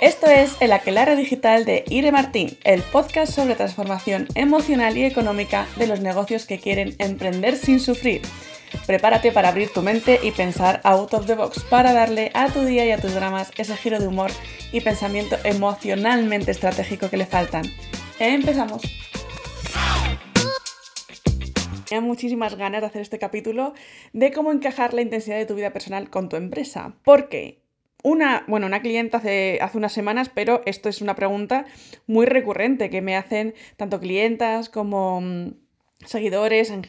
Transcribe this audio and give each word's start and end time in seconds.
Esto 0.00 0.28
es 0.28 0.56
El 0.60 0.72
Aquelarre 0.72 1.14
Digital 1.14 1.66
de 1.66 1.84
Ire 1.90 2.10
Martín, 2.10 2.56
el 2.64 2.80
podcast 2.80 3.34
sobre 3.34 3.54
transformación 3.54 4.28
emocional 4.34 4.96
y 4.96 5.04
económica 5.04 5.66
de 5.76 5.86
los 5.86 6.00
negocios 6.00 6.46
que 6.46 6.58
quieren 6.58 6.94
emprender 6.98 7.54
sin 7.54 7.80
sufrir. 7.80 8.22
Prepárate 8.86 9.30
para 9.30 9.50
abrir 9.50 9.68
tu 9.74 9.82
mente 9.82 10.18
y 10.22 10.30
pensar 10.30 10.80
out 10.84 11.12
of 11.12 11.26
the 11.26 11.34
box 11.34 11.62
para 11.64 11.92
darle 11.92 12.30
a 12.32 12.48
tu 12.48 12.64
día 12.64 12.86
y 12.86 12.92
a 12.92 12.98
tus 12.98 13.12
dramas 13.12 13.50
ese 13.58 13.76
giro 13.76 14.00
de 14.00 14.08
humor 14.08 14.30
y 14.72 14.80
pensamiento 14.80 15.36
emocionalmente 15.44 16.50
estratégico 16.50 17.10
que 17.10 17.18
le 17.18 17.26
faltan. 17.26 17.66
Empezamos. 18.18 18.80
Tenía 21.86 22.00
muchísimas 22.00 22.54
ganas 22.54 22.80
de 22.80 22.86
hacer 22.86 23.02
este 23.02 23.18
capítulo 23.18 23.74
de 24.14 24.32
cómo 24.32 24.50
encajar 24.50 24.94
la 24.94 25.02
intensidad 25.02 25.36
de 25.36 25.44
tu 25.44 25.56
vida 25.56 25.74
personal 25.74 26.08
con 26.08 26.30
tu 26.30 26.36
empresa. 26.36 26.94
Porque 27.04 27.59
una, 28.02 28.44
bueno, 28.46 28.66
una 28.66 28.82
clienta 28.82 29.18
hace, 29.18 29.58
hace 29.60 29.78
unas 29.78 29.92
semanas, 29.92 30.30
pero 30.32 30.62
esto 30.66 30.88
es 30.88 31.00
una 31.00 31.14
pregunta 31.14 31.66
muy 32.06 32.26
recurrente 32.26 32.90
que 32.90 33.02
me 33.02 33.16
hacen 33.16 33.54
tanto 33.76 34.00
clientas 34.00 34.68
como 34.68 35.20
mm, 35.20 35.50
seguidores 36.04 36.70
en, 36.70 36.84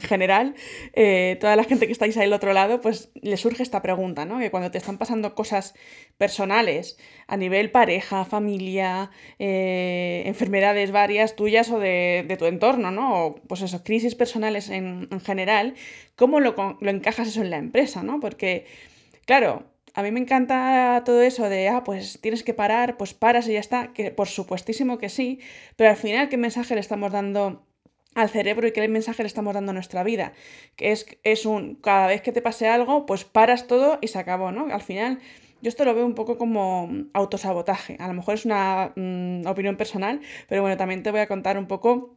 general, 0.00 0.54
eh, 0.94 1.36
toda 1.40 1.54
la 1.54 1.64
gente 1.64 1.86
que 1.86 1.92
estáis 1.92 2.16
ahí 2.16 2.24
al 2.24 2.32
otro 2.32 2.52
lado, 2.54 2.80
pues 2.80 3.10
le 3.20 3.36
surge 3.36 3.62
esta 3.62 3.82
pregunta, 3.82 4.24
¿no? 4.24 4.38
Que 4.38 4.50
cuando 4.50 4.70
te 4.70 4.78
están 4.78 4.96
pasando 4.96 5.34
cosas 5.34 5.74
personales 6.16 6.96
a 7.26 7.36
nivel 7.36 7.70
pareja, 7.70 8.24
familia, 8.24 9.10
eh, 9.38 10.22
enfermedades 10.26 10.92
varias 10.92 11.36
tuyas 11.36 11.70
o 11.70 11.78
de, 11.78 12.34
tu 12.38 12.46
entorno, 12.46 12.90
¿no? 12.90 13.26
O 13.26 13.34
pues 13.34 13.60
eso, 13.60 13.84
crisis 13.84 14.14
personales 14.14 14.70
en, 14.70 15.08
en 15.10 15.20
general, 15.20 15.74
¿cómo 16.16 16.40
lo, 16.40 16.54
lo 16.80 16.90
encajas 16.90 17.28
eso 17.28 17.42
en 17.42 17.50
la 17.50 17.58
empresa, 17.58 18.02
¿no? 18.02 18.18
Porque, 18.18 18.66
claro, 19.26 19.73
a 19.94 20.02
mí 20.02 20.10
me 20.10 20.20
encanta 20.20 21.02
todo 21.06 21.22
eso 21.22 21.48
de, 21.48 21.68
ah, 21.68 21.84
pues 21.84 22.18
tienes 22.20 22.42
que 22.42 22.52
parar, 22.52 22.96
pues 22.96 23.14
paras 23.14 23.48
y 23.48 23.52
ya 23.52 23.60
está, 23.60 23.92
que 23.92 24.10
por 24.10 24.28
supuestísimo 24.28 24.98
que 24.98 25.08
sí, 25.08 25.40
pero 25.76 25.90
al 25.90 25.96
final, 25.96 26.28
¿qué 26.28 26.36
mensaje 26.36 26.74
le 26.74 26.80
estamos 26.80 27.12
dando 27.12 27.64
al 28.14 28.28
cerebro 28.28 28.66
y 28.66 28.72
qué 28.72 28.86
mensaje 28.88 29.22
le 29.22 29.28
estamos 29.28 29.54
dando 29.54 29.70
a 29.70 29.74
nuestra 29.74 30.02
vida? 30.02 30.32
Que 30.76 30.90
es, 30.90 31.06
es 31.22 31.46
un, 31.46 31.76
cada 31.76 32.08
vez 32.08 32.22
que 32.22 32.32
te 32.32 32.42
pase 32.42 32.66
algo, 32.68 33.06
pues 33.06 33.24
paras 33.24 33.68
todo 33.68 33.98
y 34.00 34.08
se 34.08 34.18
acabó, 34.18 34.50
¿no? 34.50 34.66
Al 34.74 34.82
final, 34.82 35.20
yo 35.62 35.68
esto 35.68 35.84
lo 35.84 35.94
veo 35.94 36.04
un 36.04 36.14
poco 36.14 36.38
como 36.38 36.90
autosabotaje. 37.12 37.96
A 38.00 38.08
lo 38.08 38.14
mejor 38.14 38.34
es 38.34 38.44
una 38.44 38.92
mm, 38.96 39.46
opinión 39.46 39.76
personal, 39.76 40.20
pero 40.48 40.60
bueno, 40.60 40.76
también 40.76 41.04
te 41.04 41.12
voy 41.12 41.20
a 41.20 41.28
contar 41.28 41.56
un 41.56 41.66
poco 41.68 42.16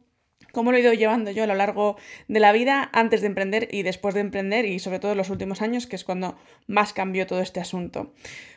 cómo 0.52 0.72
lo 0.72 0.78
he 0.78 0.80
ido 0.80 0.92
llevando 0.92 1.30
yo 1.30 1.44
a 1.44 1.46
lo 1.46 1.54
largo 1.54 1.96
de 2.28 2.40
la 2.40 2.52
vida, 2.52 2.90
antes 2.92 3.20
de 3.20 3.26
emprender 3.26 3.68
y 3.70 3.82
después 3.82 4.14
de 4.14 4.20
emprender, 4.20 4.64
y 4.64 4.78
sobre 4.78 4.98
todo 4.98 5.12
en 5.12 5.18
los 5.18 5.30
últimos 5.30 5.62
años, 5.62 5.86
que 5.86 5.96
es 5.96 6.04
cuando 6.04 6.36
más 6.66 6.92
cambió 6.92 7.26
todo 7.26 7.40
este 7.40 7.60
asunto. 7.60 8.12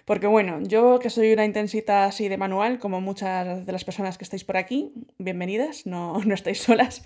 Porque 0.06 0.28
bueno, 0.28 0.60
yo 0.62 1.00
que 1.00 1.10
soy 1.10 1.32
una 1.32 1.46
intensita 1.46 2.06
así 2.06 2.28
de 2.28 2.38
manual, 2.38 2.80
como 2.80 3.02
muchas 3.02 3.66
de 3.66 3.72
las 3.72 3.86
personas 3.86 4.18
que 4.18 4.24
estáis 4.24 4.44
por 4.44 4.58
aquí, 4.58 4.92
bienvenidas, 5.20 5.86
no, 5.86 6.20
no 6.26 6.34
estáis 6.34 6.62
solas, 6.62 7.04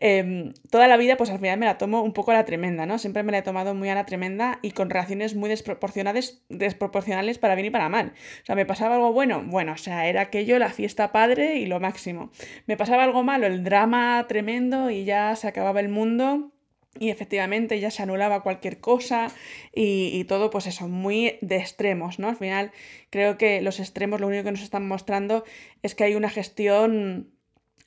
em, 0.00 0.52
toda 0.70 0.86
la 0.86 0.96
vida 0.96 1.16
pues 1.16 1.30
al 1.30 1.38
final 1.38 1.58
me 1.58 1.66
la 1.66 1.78
tomo 1.78 2.02
un 2.02 2.12
poco 2.12 2.30
a 2.30 2.34
la 2.34 2.44
tremenda, 2.44 2.86
¿no? 2.86 2.98
Siempre 2.98 3.22
me 3.22 3.32
la 3.32 3.38
he 3.38 3.42
tomado 3.42 3.74
muy 3.74 3.88
a 3.88 3.94
la 3.94 4.06
tremenda 4.06 4.58
y 4.62 4.72
con 4.72 4.90
reacciones 4.90 5.34
muy 5.34 5.48
desproporcionales, 5.48 6.42
desproporcionales 6.48 7.38
para 7.38 7.54
bien 7.54 7.66
y 7.66 7.70
para 7.70 7.88
mal. 7.88 8.12
O 8.42 8.46
sea, 8.46 8.54
me 8.54 8.66
pasaba 8.66 8.96
algo 8.96 9.12
bueno, 9.12 9.42
bueno, 9.44 9.72
o 9.72 9.78
sea, 9.78 10.06
era 10.06 10.20
aquello, 10.20 10.58
la 10.58 10.70
fiesta 10.70 11.12
padre 11.12 11.56
y 11.56 11.66
lo 11.66 11.80
máximo. 11.80 12.30
Me 12.66 12.76
pasaba 12.76 13.04
algo 13.04 13.22
malo, 13.22 13.46
el 13.46 13.64
drama 13.64 14.15
tremendo 14.26 14.90
y 14.90 15.04
ya 15.04 15.34
se 15.36 15.48
acababa 15.48 15.80
el 15.80 15.88
mundo 15.88 16.52
y 16.98 17.10
efectivamente 17.10 17.78
ya 17.80 17.90
se 17.90 18.02
anulaba 18.02 18.42
cualquier 18.42 18.80
cosa 18.80 19.28
y, 19.74 20.24
todo, 20.24 20.50
pues 20.50 20.66
eso, 20.66 20.88
muy 20.88 21.38
de 21.40 21.56
extremos, 21.56 22.18
¿no? 22.18 22.28
Al 22.28 22.36
final 22.36 22.72
creo 23.10 23.36
que 23.38 23.60
los 23.60 23.80
extremos 23.80 24.20
lo 24.20 24.26
único 24.26 24.44
que 24.44 24.52
nos 24.52 24.62
están 24.62 24.86
mostrando 24.88 25.44
es 25.82 25.94
que 25.94 26.04
hay 26.04 26.14
una 26.14 26.30
gestión 26.30 27.30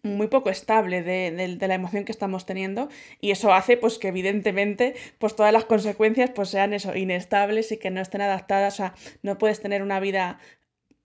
muy 0.02 0.28
poco 0.28 0.50
estable 0.50 1.04
de, 1.04 1.58
la 1.60 1.74
emoción 1.74 2.06
que 2.06 2.12
estamos 2.12 2.46
teniendo 2.46 2.88
y 3.20 3.32
eso 3.32 3.54
hace 3.54 3.76
pues 3.76 3.98
que 3.98 4.08
evidentemente 4.08 4.96
pues 5.18 5.36
todas 5.36 5.52
las 5.52 5.66
consecuencias 5.66 6.30
pues 6.34 6.50
sean 6.50 6.74
eso 6.74 6.96
inestables 6.96 7.72
y 7.74 7.78
que 7.78 7.90
no 7.90 8.00
estén 8.00 8.22
adaptadas, 8.22 8.76
o 8.76 8.78
sea, 8.78 8.94
no 9.24 9.38
puedes 9.38 9.60
tener 9.60 9.82
una 9.84 10.00
vida 10.00 10.40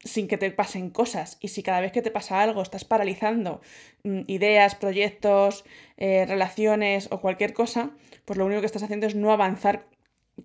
sin 0.05 0.29
que 0.29 0.39
te 0.39 0.51
pasen 0.51 0.91
cosas. 0.91 1.39
Y 1.41 1.49
si 1.49 1.63
cada 1.63 1.81
vez 1.81 1.93
que 1.93 2.03
te 2.03 2.11
pasa 2.11 2.41
algo 2.41 2.63
estás 2.63 2.85
paralizando 2.85 3.61
mm, 4.05 4.23
ideas, 4.27 4.75
proyectos, 4.75 5.65
eh, 5.97 6.27
relaciones 6.27 7.09
o 7.11 7.21
cualquier 7.21 7.55
cosa, 7.55 7.91
pues 8.25 8.39
lo 8.39 8.47
único 8.47 8.61
que 8.61 8.67
estás 8.67 8.83
haciendo 8.83 9.07
es 9.07 9.15
no 9.15 9.33
avanzar 9.33 9.87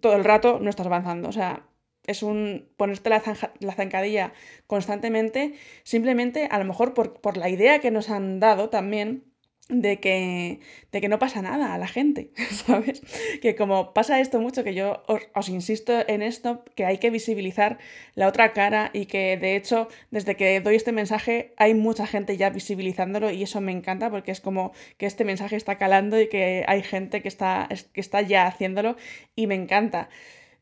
todo 0.01 0.15
el 0.15 0.23
rato, 0.23 0.59
no 0.59 0.69
estás 0.69 0.87
avanzando. 0.87 1.29
O 1.29 1.31
sea, 1.31 1.65
es 2.05 2.23
un 2.23 2.69
ponerte 2.77 3.09
la, 3.09 3.21
la 3.59 3.73
zancadilla 3.73 4.33
constantemente, 4.67 5.53
simplemente 5.83 6.47
a 6.49 6.57
lo 6.57 6.65
mejor 6.65 6.93
por, 6.93 7.19
por 7.21 7.37
la 7.37 7.49
idea 7.49 7.79
que 7.79 7.91
nos 7.91 8.09
han 8.09 8.39
dado 8.39 8.69
también 8.69 9.28
de 9.69 9.99
que, 9.99 10.59
de 10.91 10.99
que 10.99 11.07
no 11.09 11.19
pasa 11.19 11.41
nada 11.43 11.73
a 11.73 11.77
la 11.77 11.87
gente, 11.87 12.31
¿sabes? 12.51 13.01
Que 13.41 13.55
como 13.55 13.93
pasa 13.93 14.19
esto 14.19 14.41
mucho, 14.41 14.63
que 14.63 14.73
yo 14.73 15.03
os, 15.07 15.49
insisto 15.49 15.93
en 16.07 16.21
esto, 16.23 16.65
que 16.75 16.85
hay 16.85 16.97
que 16.97 17.11
visibilizar 17.11 17.77
la 18.15 18.27
otra 18.27 18.51
cara 18.51 18.89
y 18.93 19.05
que 19.05 19.37
de 19.37 19.55
hecho 19.55 19.87
desde 20.09 20.35
que 20.35 20.59
doy 20.59 20.75
este 20.75 20.91
mensaje 20.91 21.53
hay 21.57 21.75
mucha 21.75 22.07
gente 22.07 22.35
ya 22.35 22.49
visibilizándolo 22.49 23.29
y 23.31 23.43
eso 23.43 23.61
me 23.61 23.71
encanta 23.71 24.09
porque 24.09 24.31
es 24.31 24.41
como 24.41 24.73
que 24.97 25.05
este 25.05 25.23
mensaje 25.23 25.55
está 25.55 25.77
calando 25.77 26.19
y 26.19 26.27
que 26.29 26.65
hay 26.67 26.81
gente 26.81 27.21
que 27.21 27.27
está, 27.27 27.69
que 27.93 28.01
está 28.01 28.21
ya 28.21 28.47
haciéndolo 28.47 28.97
y 29.35 29.47
me 29.47 29.55
encanta. 29.55 30.09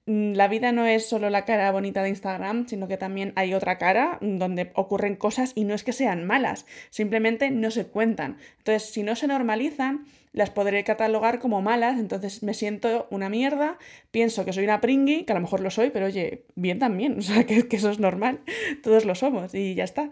Mm, 0.08 0.34
la 0.34 0.48
vida 0.48 0.72
no 0.72 0.86
es 0.86 1.06
solo 1.06 1.30
la 1.30 1.44
cara 1.44 1.70
bonita 1.72 2.02
de 2.02 2.10
Instagram, 2.10 2.68
sino 2.68 2.88
que 2.88 2.98
también 2.98 3.34
hay 3.36 3.54
otra 3.54 3.78
cara 3.78 4.18
mm, 4.22 4.38
donde 4.38 4.72
ocurren 4.74 5.18
cosas 5.18 5.52
y 5.54 5.66
no 5.66 5.76
es 5.76 5.84
que 5.84 5.92
sean 5.92 6.26
malas, 6.26 6.66
simplemente 6.90 7.52
no 7.52 7.72
se 7.72 7.88
cuentan. 7.88 8.38
Entonces, 8.60 8.90
si 8.90 9.04
no 9.04 9.16
se 9.16 9.28
normalizan, 9.28 10.06
las 10.32 10.50
podré 10.50 10.84
catalogar 10.86 11.40
como 11.40 11.62
malas, 11.62 12.00
entonces 12.00 12.42
me 12.42 12.54
siento 12.54 13.08
una 13.12 13.30
mierda, 13.30 13.78
pienso 14.12 14.46
que 14.46 14.54
soy 14.54 14.64
una 14.64 14.80
pringui, 14.80 15.26
que 15.26 15.34
a 15.34 15.36
lo 15.36 15.42
mejor 15.42 15.60
lo 15.60 15.72
soy, 15.72 15.90
pero 15.90 16.06
oye, 16.06 16.46
bien 16.56 16.80
también, 16.80 17.18
o 17.20 17.22
sea, 17.22 17.46
que, 17.46 17.68
que 17.68 17.76
eso 17.76 17.90
es 17.92 18.00
normal, 18.00 18.40
todos 18.84 19.04
lo 19.06 19.14
somos 19.14 19.54
y 19.54 19.76
ya 19.76 19.84
está. 19.84 20.10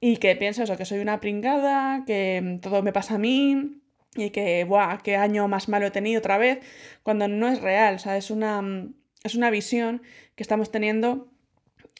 Y 0.00 0.18
que 0.18 0.36
pienso 0.36 0.62
eso, 0.62 0.76
que 0.76 0.84
soy 0.84 0.98
una 0.98 1.20
pringada, 1.20 2.04
que 2.06 2.40
mm, 2.42 2.60
todo 2.60 2.82
me 2.82 2.92
pasa 2.92 3.14
a 3.14 3.18
mí, 3.18 3.80
y 4.14 4.30
que, 4.30 4.64
¡buah! 4.64 4.98
¿Qué 5.02 5.16
año 5.16 5.48
más 5.48 5.68
malo 5.68 5.86
he 5.86 5.90
tenido 5.90 6.18
otra 6.18 6.38
vez? 6.38 6.60
Cuando 7.02 7.28
no 7.28 7.48
es 7.48 7.60
real, 7.62 7.96
o 7.96 7.98
sea, 7.98 8.16
es 8.16 8.30
una, 8.30 8.62
es 9.28 9.36
una 9.36 9.50
visión 9.50 10.02
que 10.34 10.42
estamos 10.42 10.70
teniendo 10.70 11.28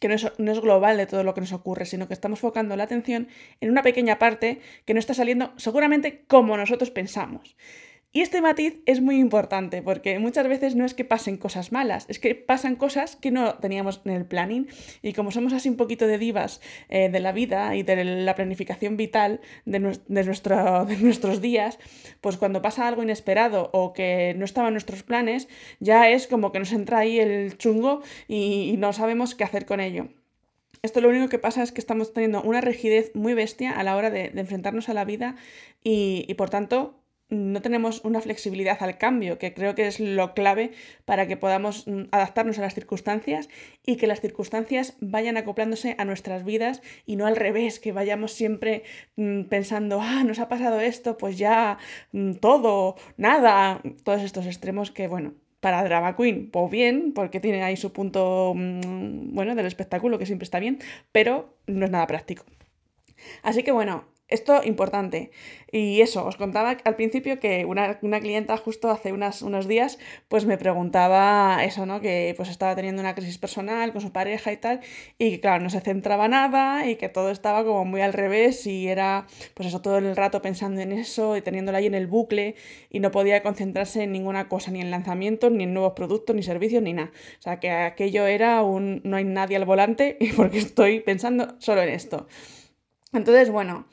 que 0.00 0.08
no 0.08 0.14
es, 0.14 0.60
global 0.60 0.96
de 0.96 1.06
todo 1.06 1.24
lo 1.24 1.34
que 1.34 1.40
nos 1.40 1.52
ocurre, 1.52 1.84
sino 1.86 2.08
que 2.08 2.14
estamos 2.14 2.38
focando 2.38 2.76
la 2.76 2.84
atención 2.84 3.28
en 3.60 3.70
una 3.70 3.82
pequeña 3.82 4.18
parte 4.18 4.60
que 4.84 4.94
no 4.94 5.00
está 5.00 5.14
saliendo 5.14 5.52
seguramente 5.56 6.24
como 6.26 6.56
nosotros 6.56 6.90
pensamos. 6.90 7.56
Y 8.10 8.22
este 8.22 8.40
matiz 8.40 8.80
es 8.86 9.02
muy 9.02 9.18
importante 9.18 9.82
porque 9.82 10.18
muchas 10.18 10.48
veces 10.48 10.74
no 10.74 10.86
es 10.86 10.94
que 10.94 11.04
pasen 11.04 11.36
cosas 11.36 11.72
malas, 11.72 12.06
es 12.08 12.18
que 12.18 12.34
pasan 12.34 12.74
cosas 12.74 13.16
que 13.16 13.30
no 13.30 13.56
teníamos 13.56 14.00
en 14.06 14.12
el 14.12 14.24
planning 14.24 14.66
y 15.02 15.12
como 15.12 15.30
somos 15.30 15.52
así 15.52 15.68
un 15.68 15.76
poquito 15.76 16.06
de 16.06 16.16
divas 16.16 16.62
eh, 16.88 17.10
de 17.10 17.20
la 17.20 17.32
vida 17.32 17.76
y 17.76 17.82
de 17.82 18.02
la 18.04 18.34
planificación 18.34 18.96
vital 18.96 19.42
de, 19.66 19.78
nuestro, 19.78 20.84
de 20.86 20.96
nuestros 20.96 21.42
días, 21.42 21.78
pues 22.22 22.38
cuando 22.38 22.62
pasa 22.62 22.88
algo 22.88 23.02
inesperado 23.02 23.68
o 23.74 23.92
que 23.92 24.34
no 24.38 24.46
estaba 24.46 24.68
en 24.68 24.74
nuestros 24.74 25.02
planes, 25.02 25.46
ya 25.78 26.08
es 26.08 26.26
como 26.26 26.50
que 26.50 26.60
nos 26.60 26.72
entra 26.72 27.00
ahí 27.00 27.18
el 27.18 27.58
chungo 27.58 28.00
y, 28.26 28.76
no 28.78 28.92
sabemos 28.92 29.34
qué 29.34 29.44
hacer 29.44 29.66
con 29.66 29.80
ello. 29.80 30.08
Esto 30.82 31.00
lo 31.00 31.08
único 31.08 31.28
que 31.28 31.38
pasa 31.38 31.62
es 31.62 31.72
que 31.72 31.80
estamos 31.80 32.14
teniendo 32.14 32.40
una 32.42 32.60
rigidez 32.60 33.10
muy 33.14 33.34
bestia 33.34 33.72
a 33.72 33.82
la 33.82 33.96
hora 33.96 34.10
de, 34.10 34.32
enfrentarnos 34.36 34.88
a 34.88 34.94
la 34.94 35.04
vida 35.04 35.36
y 35.82 36.32
por 36.34 36.48
tanto 36.48 36.94
no 37.30 37.60
tenemos 37.60 38.04
una 38.04 38.20
flexibilidad 38.20 38.82
al 38.82 38.96
cambio, 38.98 39.38
que 39.38 39.52
creo 39.52 39.74
que 39.74 39.86
es 39.86 40.00
lo 40.00 40.34
clave 40.34 40.72
para 41.04 41.26
que 41.26 41.36
podamos 41.36 41.86
mm, 41.86 42.04
adaptarnos 42.10 42.58
a 42.58 42.62
las 42.62 42.74
circunstancias 42.74 43.48
y 43.84 43.96
que 43.96 44.06
las 44.06 44.20
circunstancias 44.20 44.96
vayan 45.00 45.36
acoplándose 45.36 45.94
a 45.98 46.04
nuestras 46.04 46.44
vidas 46.44 46.82
y 47.06 47.16
no 47.16 47.26
al 47.26 47.36
revés, 47.36 47.80
que 47.80 47.92
vayamos 47.92 48.32
siempre 48.32 48.82
mm, 49.16 49.42
pensando, 49.44 50.00
ah, 50.00 50.24
nos 50.24 50.38
ha 50.38 50.48
pasado 50.48 50.80
esto, 50.80 51.18
pues 51.18 51.36
ya 51.38 51.78
mm, 52.12 52.34
todo, 52.34 52.96
nada, 53.16 53.82
todos 54.04 54.22
estos 54.22 54.46
extremos 54.46 54.90
que, 54.90 55.08
bueno, 55.08 55.34
para 55.60 55.82
Drama 55.84 56.16
Queen, 56.16 56.50
pues 56.50 56.70
bien, 56.70 57.12
porque 57.12 57.40
tiene 57.40 57.62
ahí 57.62 57.76
su 57.76 57.92
punto, 57.92 58.54
bueno, 58.54 59.54
del 59.54 59.66
espectáculo, 59.66 60.18
que 60.18 60.26
siempre 60.26 60.44
está 60.44 60.60
bien, 60.60 60.78
pero 61.12 61.54
no 61.66 61.84
es 61.84 61.90
nada 61.90 62.06
práctico. 62.06 62.44
Así 63.42 63.62
que 63.64 63.72
bueno, 63.72 64.04
Esto 64.28 64.60
importante. 64.62 65.30
Y 65.72 66.02
eso, 66.02 66.26
os 66.26 66.36
contaba 66.36 66.76
al 66.84 66.96
principio 66.96 67.40
que 67.40 67.64
una, 67.64 67.98
clienta 68.20 68.56
justo 68.58 68.90
hace 68.90 69.12
unas, 69.12 69.40
unos 69.42 69.66
días 69.68 69.98
pues 70.28 70.44
me 70.44 70.58
preguntaba 70.58 71.64
eso, 71.64 71.86
¿no? 71.86 72.00
Que 72.00 72.34
pues 72.36 72.50
estaba 72.50 72.74
teniendo 72.76 73.00
una 73.00 73.14
crisis 73.14 73.38
personal 73.38 73.92
con 73.92 74.02
su 74.02 74.12
pareja 74.12 74.52
y 74.52 74.58
tal, 74.58 74.80
y 75.18 75.30
que 75.30 75.40
claro, 75.40 75.62
no 75.62 75.70
se 75.70 75.80
centraba 75.80 76.28
nada 76.28 76.86
y 76.88 76.96
que 76.96 77.08
todo 77.08 77.30
estaba 77.30 77.64
como 77.64 77.84
muy 77.86 78.02
al 78.02 78.12
revés 78.12 78.66
y 78.66 78.88
era 78.88 79.26
pues 79.54 79.68
eso 79.68 79.80
todo 79.80 79.98
el 79.98 80.14
rato 80.16 80.42
pensando 80.42 80.80
en 80.82 80.92
eso 80.92 81.36
y 81.36 81.42
teniéndolo 81.42 81.78
ahí 81.78 81.86
en 81.86 81.94
el 81.94 82.06
bucle 82.06 82.54
y 82.90 83.00
no 83.00 83.10
podía 83.10 83.42
concentrarse 83.42 84.02
en 84.02 84.12
ninguna 84.12 84.48
cosa, 84.48 84.70
ni 84.70 84.80
en 84.80 84.90
lanzamientos, 84.90 85.50
ni 85.52 85.64
en 85.64 85.74
nuevos 85.74 85.92
productos, 85.94 86.36
ni 86.36 86.42
servicios, 86.42 86.82
ni 86.82 86.92
nada. 86.92 87.10
O 87.38 87.42
sea, 87.42 87.60
que 87.60 87.70
aquello 87.70 88.26
era 88.26 88.62
un 88.62 89.00
no 89.04 89.16
hay 89.16 89.24
nadie 89.24 89.56
al 89.56 89.64
volante 89.64 90.16
y 90.20 90.32
porque 90.32 90.58
estoy 90.58 91.00
pensando 91.00 91.56
solo 91.60 91.82
en 91.82 91.90
esto. 91.90 92.26
Entonces, 93.12 93.50
bueno, 93.50 93.86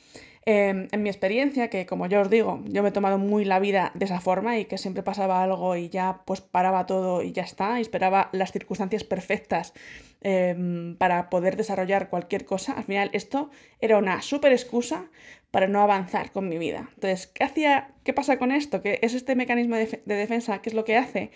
em, 0.46 0.88
en 0.92 1.04
mi 1.04 1.10
experiencia, 1.10 1.70
que 1.70 1.86
como 1.86 2.08
yo 2.08 2.22
os 2.22 2.30
digo, 2.30 2.62
yo 2.66 2.84
me 2.84 2.90
he 2.90 2.92
tomado 2.92 3.18
muy 3.18 3.46
la 3.46 3.60
vida 3.60 3.92
de 3.96 4.06
esa 4.06 4.20
forma 4.20 4.58
y 4.58 4.66
que 4.66 4.78
siempre 4.78 5.04
pasaba 5.04 5.44
algo 5.44 5.76
y 5.76 5.90
ya 5.90 6.22
pues 6.26 6.42
paraba 6.42 6.86
todo 6.86 7.24
y 7.24 7.32
ya 7.32 7.44
está, 7.44 7.80
y 7.80 7.82
esperaba 7.82 8.30
las 8.32 8.52
circunstancias 8.52 9.04
perfectas 9.04 9.74
em, 10.22 10.96
para 10.98 11.30
poder 11.30 11.56
desarrollar 11.58 12.10
cualquier 12.10 12.46
cosa, 12.46 12.74
al 12.74 12.84
final 12.84 13.10
esto 13.14 13.50
era 13.80 13.98
una 13.98 14.22
súper 14.22 14.52
excusa 14.52 15.10
para 15.52 15.68
no 15.68 15.82
avanzar 15.82 16.32
con 16.32 16.50
mi 16.50 16.58
vida. 16.58 16.90
Entonces, 16.96 17.28
¿qué 17.28 17.44
hacía? 17.44 17.94
¿Qué 18.04 18.14
pasa 18.14 18.38
con 18.38 18.52
esto? 18.52 18.82
¿Qué 18.82 19.00
es 19.02 19.14
este 19.14 19.36
mecanismo 19.36 19.78
de, 19.78 20.02
de 20.06 20.16
defensa? 20.16 20.62
¿Qué 20.62 20.70
es 20.70 20.76
lo 20.76 20.84
que 20.84 20.98
hace? 20.98 21.32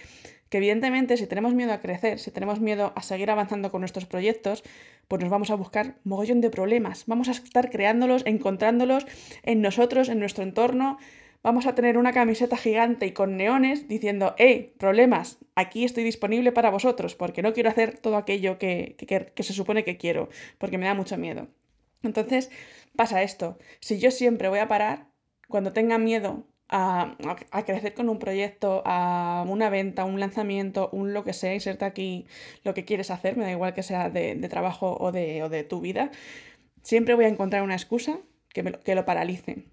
Que 0.50 0.58
evidentemente 0.58 1.18
si 1.18 1.28
tenemos 1.28 1.54
miedo 1.54 1.74
a 1.74 1.80
crecer, 1.80 2.20
si 2.20 2.32
tenemos 2.32 2.60
miedo 2.60 2.92
a 2.96 3.02
seguir 3.02 3.30
avanzando 3.32 3.72
con 3.72 3.82
nuestros 3.82 4.06
proyectos, 4.06 4.64
pues 5.08 5.22
nos 5.22 5.30
vamos 5.30 5.52
a 5.52 5.56
buscar 5.56 5.96
mogollón 6.04 6.42
de 6.42 6.50
problemas. 6.50 7.06
Vamos 7.08 7.30
a 7.30 7.32
estar 7.32 7.70
creándolos, 7.70 8.24
encontrándolos 8.26 9.06
en 9.44 9.62
nosotros, 9.62 10.10
en 10.10 10.20
nuestro 10.20 10.44
entorno. 10.44 10.98
Vamos 11.42 11.68
a 11.68 11.76
tener 11.76 11.98
una 11.98 12.12
camiseta 12.12 12.58
gigante 12.58 13.06
y 13.06 13.12
con 13.12 13.38
neones 13.38 13.88
diciendo, 13.88 14.36
hey, 14.38 14.74
problemas, 14.78 15.38
aquí 15.56 15.86
estoy 15.86 16.04
disponible 16.04 16.52
para 16.52 16.70
vosotros, 16.70 17.16
porque 17.16 17.42
no 17.42 17.54
quiero 17.54 17.70
hacer 17.70 17.98
todo 17.98 18.18
aquello 18.18 18.58
que, 18.58 18.96
que 19.34 19.44
se 19.44 19.54
supone 19.54 19.86
que 19.86 19.98
quiero, 19.98 20.30
porque 20.58 20.78
me 20.78 20.86
da 20.86 20.94
mucho 20.96 21.18
miedo. 21.18 21.48
Entonces 22.04 22.52
pasa 22.96 23.24
esto, 23.24 23.58
si 23.80 24.00
yo 24.00 24.12
siempre 24.12 24.50
voy 24.50 24.60
a 24.60 24.68
parar, 24.68 25.08
cuando 25.48 25.74
tenga 25.74 25.98
miedo 25.98 26.46
a, 26.70 27.16
crecer 27.66 27.94
con 27.94 28.10
un 28.10 28.20
proyecto, 28.20 28.84
a 28.86 29.44
una 29.48 29.70
venta, 29.70 30.06
un 30.06 30.20
lanzamiento, 30.20 30.90
un 30.92 31.14
lo 31.14 31.24
que 31.24 31.34
sea, 31.34 31.54
inserta 31.54 31.88
aquí 31.88 32.28
lo 32.64 32.74
que 32.74 32.86
quieres 32.86 33.12
hacer, 33.12 33.36
me 33.38 33.44
da 33.44 33.52
igual 33.52 33.74
que 33.74 33.84
sea 33.84 34.10
de, 34.10 34.36
trabajo 34.50 34.98
o 35.00 35.12
de, 35.12 35.44
o 35.44 35.50
de, 35.50 35.64
tu 35.64 35.82
vida, 35.82 36.12
siempre 36.84 37.16
voy 37.16 37.26
a 37.26 37.30
encontrar 37.30 37.64
una 37.64 37.76
excusa 37.76 38.20
que, 38.54 38.64
me, 38.64 38.72
que 38.74 38.96
lo 38.96 39.06
paralice. 39.06 39.66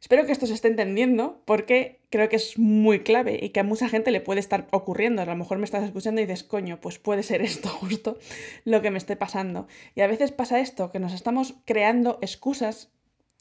Espero 0.00 0.24
que 0.24 0.32
esto 0.32 0.46
se 0.46 0.54
esté 0.54 0.68
entendiendo 0.68 1.42
porque 1.44 2.00
creo 2.08 2.30
que 2.30 2.36
es 2.36 2.58
muy 2.58 3.00
clave 3.00 3.38
y 3.42 3.50
que 3.50 3.60
a 3.60 3.64
mucha 3.64 3.86
gente 3.86 4.10
le 4.10 4.22
puede 4.22 4.40
estar 4.40 4.66
ocurriendo. 4.70 5.20
A 5.20 5.26
lo 5.26 5.36
mejor 5.36 5.58
me 5.58 5.64
estás 5.64 5.84
escuchando 5.84 6.22
y 6.22 6.24
dices, 6.24 6.42
coño, 6.42 6.80
pues 6.80 6.98
puede 6.98 7.22
ser 7.22 7.42
esto 7.42 7.68
justo 7.80 8.18
lo 8.64 8.80
que 8.80 8.90
me 8.90 8.96
esté 8.96 9.16
pasando. 9.16 9.68
Y 9.94 10.00
a 10.00 10.06
veces 10.06 10.32
pasa 10.32 10.58
esto, 10.58 10.90
que 10.90 11.00
nos 11.00 11.12
estamos 11.12 11.54
creando 11.66 12.18
excusas 12.22 12.90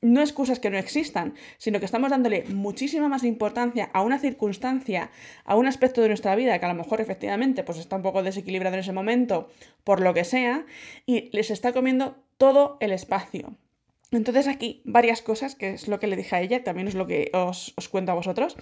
no 0.01 0.21
excusas 0.21 0.59
que 0.59 0.69
no 0.69 0.77
existan, 0.77 1.33
sino 1.57 1.79
que 1.79 1.85
estamos 1.85 2.11
dándole 2.11 2.45
muchísima 2.49 3.09
más 3.09 3.23
importancia 3.23 3.89
a 3.93 4.01
una 4.01 4.19
circunstancia, 4.19 5.11
a 5.45 5.55
un 5.55 5.67
aspecto 5.67 6.01
de 6.01 6.07
nuestra 6.07 6.35
vida 6.35 6.57
que 6.59 6.65
a 6.65 6.69
lo 6.69 6.75
mejor 6.75 7.01
efectivamente 7.01 7.63
pues 7.63 7.77
está 7.77 7.95
un 7.95 8.01
poco 8.01 8.23
desequilibrado 8.23 8.75
en 8.75 8.81
ese 8.81 8.93
momento, 8.93 9.49
por 9.83 9.99
lo 9.99 10.13
que 10.13 10.23
sea, 10.23 10.65
y 11.05 11.29
les 11.35 11.51
está 11.51 11.73
comiendo 11.73 12.15
todo 12.37 12.77
el 12.79 12.91
espacio. 12.91 13.55
Entonces 14.11 14.47
aquí 14.47 14.81
varias 14.85 15.21
cosas, 15.21 15.53
que 15.53 15.71
es 15.71 15.87
lo 15.87 15.99
que 15.99 16.07
le 16.07 16.15
dije 16.15 16.35
a 16.35 16.41
ella, 16.41 16.63
también 16.63 16.87
es 16.87 16.95
lo 16.95 17.05
que 17.05 17.29
os, 17.33 17.73
os 17.75 17.89
cuento 17.89 18.11
a 18.11 18.15
vosotros. 18.15 18.55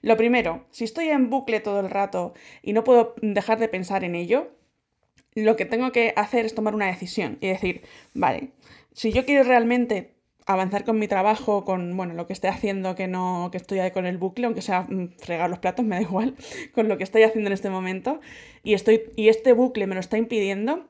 Lo 0.00 0.16
primero, 0.16 0.64
si 0.70 0.84
estoy 0.84 1.08
en 1.08 1.28
bucle 1.28 1.60
todo 1.60 1.80
el 1.80 1.90
rato 1.90 2.32
y 2.62 2.72
no 2.72 2.84
puedo 2.84 3.14
dejar 3.20 3.58
de 3.58 3.68
pensar 3.68 4.02
en 4.04 4.14
ello, 4.14 4.52
lo 5.34 5.56
que 5.56 5.66
tengo 5.66 5.92
que 5.92 6.14
hacer 6.16 6.46
es 6.46 6.54
tomar 6.54 6.74
una 6.74 6.86
decisión 6.86 7.38
y 7.40 7.48
decir, 7.48 7.82
vale, 8.14 8.52
si 8.92 9.12
yo 9.12 9.26
quiero 9.26 9.42
realmente 9.42 10.13
avanzar 10.46 10.84
con 10.84 10.98
mi 10.98 11.08
trabajo, 11.08 11.64
con 11.64 11.96
bueno, 11.96 12.14
lo 12.14 12.26
que 12.26 12.32
esté 12.32 12.48
haciendo, 12.48 12.94
que 12.94 13.06
no, 13.06 13.48
que 13.50 13.58
estoy 13.58 13.78
ahí 13.78 13.90
con 13.90 14.06
el 14.06 14.18
bucle, 14.18 14.46
aunque 14.46 14.62
sea 14.62 14.82
mm, 14.82 15.14
fregar 15.18 15.50
los 15.50 15.58
platos, 15.58 15.84
me 15.86 15.96
da 15.96 16.02
igual, 16.02 16.34
con 16.74 16.88
lo 16.88 16.98
que 16.98 17.04
estoy 17.04 17.22
haciendo 17.22 17.48
en 17.48 17.54
este 17.54 17.70
momento, 17.70 18.20
y, 18.62 18.74
estoy, 18.74 19.02
y 19.16 19.28
este 19.28 19.52
bucle 19.52 19.86
me 19.86 19.94
lo 19.94 20.00
está 20.00 20.18
impidiendo, 20.18 20.88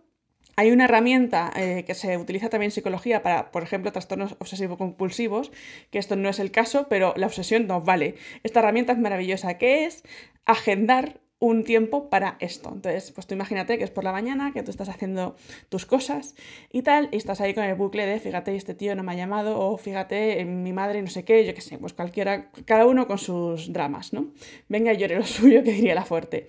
hay 0.56 0.71
una 0.71 0.85
herramienta 0.85 1.53
eh, 1.56 1.85
que 1.85 1.95
se 1.95 2.17
utiliza 2.17 2.49
también 2.49 2.69
en 2.69 2.73
psicología 2.73 3.23
para, 3.23 3.51
por 3.51 3.65
ejemplo, 3.65 3.91
trastornos 3.91 4.37
obsesivo-compulsivos, 4.39 5.51
que 5.91 5.99
esto 5.99 6.15
no 6.15 6.29
es 6.29 6.39
el 6.39 6.53
caso, 6.53 6.87
pero 6.89 7.12
la 7.17 7.27
obsesión 7.27 7.67
no 7.67 7.81
vale. 7.81 8.15
Esta 8.45 8.61
herramienta 8.61 8.93
es 8.93 8.99
maravillosa, 8.99 9.59
que 9.59 9.85
es 9.85 10.05
agendar 10.45 11.21
un 11.39 11.65
tiempo 11.65 12.09
para 12.09 12.37
esto. 12.41 12.71
Entonces, 12.73 13.11
pues 13.13 13.27
tú 13.27 13.35
imagínate 13.35 13.77
que 13.79 13.85
es 13.85 13.91
por 13.91 14.05
la 14.05 14.13
mañana, 14.13 14.53
que 14.53 14.63
tú 14.63 14.71
estás 14.71 14.89
haciendo 14.89 15.37
tus 15.69 15.87
cosas 15.87 16.35
y 16.73 16.83
tal, 16.83 17.09
y 17.13 17.17
estás 17.17 17.41
ahí 17.41 17.55
con 17.55 17.65
el 17.65 17.75
bucle 17.75 18.07
de, 18.07 18.19
fíjate, 18.21 18.57
este 18.57 18.75
tío 18.75 18.95
no 18.95 19.03
me 19.03 19.13
ha 19.13 19.17
llamado, 19.17 19.61
o 19.61 19.77
fíjate, 19.77 20.45
mi 20.45 20.73
madre 20.73 21.03
no 21.03 21.09
sé 21.09 21.25
qué, 21.25 21.45
yo 21.45 21.55
qué 21.55 21.61
sé, 21.61 21.79
pues 21.79 21.93
cualquiera, 21.93 22.51
cada 22.65 22.87
uno 22.87 23.07
con 23.07 23.19
sus 23.19 23.73
dramas, 23.73 24.13
¿no? 24.13 24.33
Venga 24.69 24.93
llore 24.93 25.17
lo 25.17 25.25
suyo, 25.27 25.63
que 25.63 25.73
diría 25.73 25.95
la 25.95 26.05
fuerte. 26.05 26.47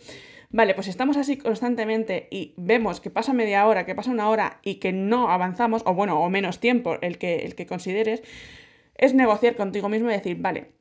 Vale, 0.52 0.74
pues 0.74 0.86
si 0.86 0.92
estamos 0.92 1.18
así 1.18 1.38
constantemente 1.38 2.30
y 2.32 2.54
vemos 2.56 3.02
que 3.02 3.10
pasa 3.10 3.34
media 3.34 3.68
hora, 3.68 3.86
que 3.86 3.96
pasa 3.96 4.12
una 4.12 4.30
hora 4.30 4.60
y 4.64 4.76
que 4.76 4.94
no 4.94 5.30
avanzamos, 5.30 5.82
o 5.86 5.94
bueno, 5.94 6.22
o 6.22 6.30
menos 6.30 6.60
tiempo, 6.60 6.98
el 7.02 7.18
que, 7.18 7.38
el 7.40 7.56
que 7.56 7.66
consideres, 7.66 8.24
es 8.96 9.14
negociar 9.14 9.58
contigo 9.58 9.90
mismo 9.90 10.10
y 10.10 10.14
decir, 10.14 10.38
vale, 10.40 10.72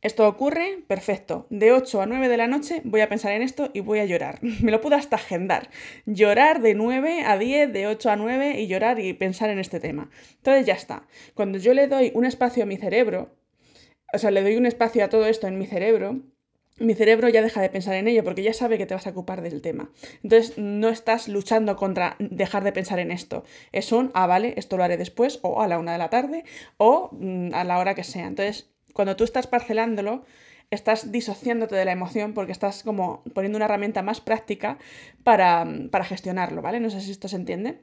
esto 0.00 0.28
ocurre, 0.28 0.84
perfecto. 0.86 1.46
De 1.50 1.72
8 1.72 2.02
a 2.02 2.06
9 2.06 2.28
de 2.28 2.36
la 2.36 2.46
noche 2.46 2.82
voy 2.84 3.00
a 3.00 3.08
pensar 3.08 3.32
en 3.32 3.42
esto 3.42 3.70
y 3.74 3.80
voy 3.80 3.98
a 3.98 4.04
llorar. 4.04 4.38
Me 4.62 4.70
lo 4.70 4.80
puedo 4.80 4.94
hasta 4.94 5.16
agendar. 5.16 5.70
Llorar 6.06 6.62
de 6.62 6.74
9 6.74 7.24
a 7.26 7.36
10, 7.36 7.72
de 7.72 7.86
8 7.88 8.10
a 8.10 8.16
9 8.16 8.60
y 8.60 8.68
llorar 8.68 9.00
y 9.00 9.12
pensar 9.12 9.50
en 9.50 9.58
este 9.58 9.80
tema. 9.80 10.10
Entonces 10.36 10.66
ya 10.66 10.74
está. 10.74 11.06
Cuando 11.34 11.58
yo 11.58 11.74
le 11.74 11.88
doy 11.88 12.12
un 12.14 12.24
espacio 12.24 12.62
a 12.62 12.66
mi 12.66 12.76
cerebro, 12.76 13.34
o 14.12 14.18
sea, 14.18 14.30
le 14.30 14.42
doy 14.42 14.56
un 14.56 14.66
espacio 14.66 15.04
a 15.04 15.08
todo 15.08 15.26
esto 15.26 15.48
en 15.48 15.58
mi 15.58 15.66
cerebro, 15.66 16.22
mi 16.78 16.94
cerebro 16.94 17.28
ya 17.28 17.42
deja 17.42 17.60
de 17.60 17.68
pensar 17.68 17.94
en 17.94 18.06
ello 18.06 18.22
porque 18.22 18.44
ya 18.44 18.52
sabe 18.52 18.78
que 18.78 18.86
te 18.86 18.94
vas 18.94 19.08
a 19.08 19.10
ocupar 19.10 19.42
del 19.42 19.60
tema. 19.62 19.90
Entonces 20.22 20.56
no 20.58 20.90
estás 20.90 21.26
luchando 21.26 21.74
contra 21.74 22.14
dejar 22.20 22.62
de 22.62 22.70
pensar 22.70 23.00
en 23.00 23.10
esto. 23.10 23.42
Es 23.72 23.90
un, 23.90 24.12
ah, 24.14 24.28
vale, 24.28 24.54
esto 24.56 24.76
lo 24.76 24.84
haré 24.84 24.96
después, 24.96 25.40
o 25.42 25.60
a 25.60 25.66
la 25.66 25.80
una 25.80 25.90
de 25.90 25.98
la 25.98 26.08
tarde, 26.08 26.44
o 26.76 27.10
mm, 27.12 27.52
a 27.52 27.64
la 27.64 27.78
hora 27.78 27.96
que 27.96 28.04
sea. 28.04 28.28
Entonces 28.28 28.70
cuando 28.98 29.14
tú 29.14 29.22
estás 29.22 29.46
parcelándolo, 29.46 30.24
estás 30.72 31.12
disociándote 31.12 31.76
de 31.76 31.84
la 31.84 31.92
emoción 31.92 32.34
porque 32.34 32.50
estás 32.50 32.82
como 32.82 33.22
poniendo 33.32 33.54
una 33.54 33.66
herramienta 33.66 34.02
más 34.02 34.20
práctica 34.20 34.76
para, 35.22 35.64
gestionarlo, 36.02 36.62
¿vale? 36.62 36.80
No 36.80 36.90
sé 36.90 37.00
si 37.00 37.12
esto 37.12 37.28
se 37.28 37.36
entiende, 37.36 37.80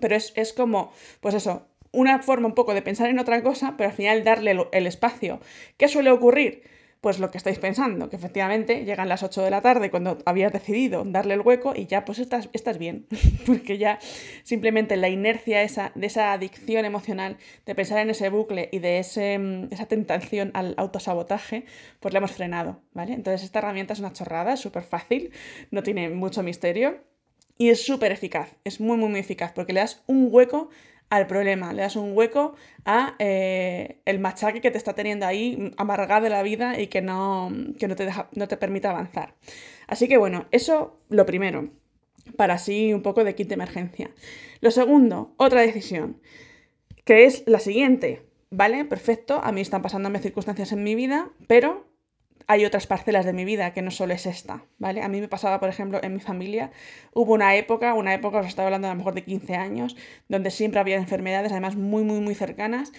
pero 0.00 0.16
es, 0.16 0.32
es, 0.34 0.52
como, 0.52 0.90
pues 1.20 1.36
eso, 1.36 1.68
una 1.92 2.20
forma 2.20 2.48
un 2.48 2.56
poco 2.56 2.74
de 2.74 2.82
pensar 2.82 3.10
en 3.10 3.20
otra 3.20 3.44
cosa, 3.44 3.76
pero 3.76 3.90
al 3.90 3.94
final 3.94 4.24
darle 4.24 4.66
el 4.72 4.88
espacio. 4.88 5.38
¿Qué 5.76 5.86
suele 5.86 6.10
ocurrir? 6.10 6.64
Pues 7.00 7.18
lo 7.18 7.30
que 7.30 7.38
estáis 7.38 7.58
pensando, 7.58 8.10
que 8.10 8.16
efectivamente 8.16 8.84
llegan 8.84 9.08
las 9.08 9.22
8 9.22 9.42
de 9.42 9.50
la 9.50 9.62
tarde 9.62 9.90
cuando 9.90 10.18
habías 10.26 10.52
decidido 10.52 11.02
darle 11.06 11.34
el 11.34 11.40
hueco 11.40 11.72
y 11.74 11.86
ya 11.86 12.04
pues 12.04 12.18
estás, 12.18 12.50
estás 12.52 12.76
bien, 12.76 13.06
porque 13.46 13.78
ya 13.78 13.98
simplemente 14.42 14.96
la 14.96 15.08
inercia 15.08 15.62
esa, 15.62 15.92
de 15.94 16.06
esa 16.06 16.32
adicción 16.32 16.84
emocional, 16.84 17.38
de 17.64 17.74
pensar 17.74 17.98
en 18.00 18.10
ese 18.10 18.28
bucle 18.28 18.68
y 18.70 18.80
de 18.80 18.98
ese, 18.98 19.38
mm, 19.38 19.72
esa 19.72 19.86
tentación 19.86 20.50
al 20.52 20.74
autosabotaje, 20.76 21.64
pues 22.00 22.12
la 22.12 22.18
hemos 22.18 22.32
frenado, 22.32 22.82
¿vale? 22.92 23.14
Entonces 23.14 23.44
esta 23.44 23.60
herramienta 23.60 23.94
es 23.94 24.00
una 24.00 24.12
chorrada, 24.12 24.52
es 24.52 24.60
súper 24.60 24.82
fácil, 24.82 25.32
no 25.70 25.82
tiene 25.82 26.10
mucho 26.10 26.42
misterio 26.42 26.98
y 27.56 27.70
es 27.70 27.82
súper 27.82 28.12
eficaz, 28.12 28.56
es 28.64 28.80
muy, 28.80 28.98
muy, 28.98 29.08
muy 29.08 29.20
eficaz, 29.20 29.52
porque 29.52 29.72
le 29.72 29.80
das 29.80 30.02
un 30.06 30.28
hueco 30.30 30.68
al 31.10 31.26
problema, 31.26 31.72
le 31.72 31.82
das 31.82 31.96
un 31.96 32.16
hueco 32.16 32.54
a 32.84 33.16
eh, 33.18 34.00
el 34.04 34.20
machaque 34.20 34.60
que 34.60 34.70
te 34.70 34.78
está 34.78 34.94
teniendo 34.94 35.26
ahí 35.26 35.72
amargado 35.76 36.28
la 36.28 36.42
vida 36.42 36.80
y 36.80 36.86
que 36.86 37.02
no, 37.02 37.50
no, 37.50 37.96
te 37.96 38.04
deja, 38.04 38.28
no 38.32 38.46
te 38.46 38.56
permite 38.56 38.86
avanzar. 38.86 39.34
Así 39.88 40.06
que 40.06 40.16
bueno, 40.18 40.46
eso 40.52 41.00
lo 41.08 41.26
primero, 41.26 41.70
para 42.36 42.54
así 42.54 42.94
un 42.94 43.02
poco 43.02 43.24
de 43.24 43.34
kit 43.34 43.48
de 43.48 43.54
emergencia. 43.54 44.10
Lo 44.60 44.70
segundo, 44.70 45.34
otra 45.36 45.62
decisión, 45.62 46.20
que 47.04 47.24
es 47.24 47.42
la 47.46 47.58
siguiente, 47.58 48.22
¿vale? 48.50 48.84
Perfecto, 48.84 49.40
a 49.42 49.50
mí 49.50 49.60
están 49.60 49.82
pasándome 49.82 50.20
circunstancias 50.20 50.70
en 50.70 50.84
mi 50.84 50.94
vida, 50.94 51.30
pero 51.48 51.89
hay 52.46 52.64
otras 52.64 52.86
parcelas 52.86 53.24
de 53.24 53.32
mi 53.32 53.44
vida 53.44 53.72
que 53.72 53.82
no 53.82 53.90
solo 53.90 54.14
es 54.14 54.26
esta, 54.26 54.64
¿vale? 54.78 55.02
A 55.02 55.08
mí 55.08 55.20
me 55.20 55.28
pasaba, 55.28 55.60
por 55.60 55.68
ejemplo, 55.68 56.00
en 56.02 56.14
mi 56.14 56.20
familia, 56.20 56.70
hubo 57.12 57.34
una 57.34 57.56
época, 57.56 57.94
una 57.94 58.14
época, 58.14 58.38
os 58.38 58.46
estaba 58.46 58.66
hablando 58.66 58.88
a 58.88 58.92
lo 58.92 58.96
mejor 58.96 59.14
de 59.14 59.24
15 59.24 59.54
años, 59.54 59.96
donde 60.28 60.50
siempre 60.50 60.80
había 60.80 60.96
enfermedades, 60.96 61.52
además 61.52 61.76
muy, 61.76 62.02
muy, 62.04 62.20
muy 62.20 62.34
cercanas, 62.34 62.92